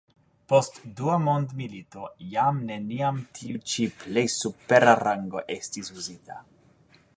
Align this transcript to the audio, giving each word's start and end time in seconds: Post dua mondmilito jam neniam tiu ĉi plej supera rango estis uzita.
Post 0.51 0.77
dua 0.99 1.17
mondmilito 1.25 2.07
jam 2.31 2.63
neniam 2.71 3.21
tiu 3.41 3.61
ĉi 3.73 3.87
plej 4.01 4.25
supera 4.39 4.99
rango 5.05 5.47
estis 5.59 5.93
uzita. 6.01 6.43